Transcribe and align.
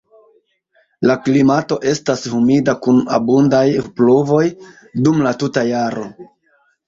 La 1.09 1.15
klimato 1.25 1.75
estas 1.91 2.23
humida 2.37 2.75
kun 2.87 2.97
abundaj 3.19 3.63
pluvoj 4.01 4.41
dum 5.09 5.21
la 5.27 5.35
tuta 5.43 5.65
jaro. 5.69 6.07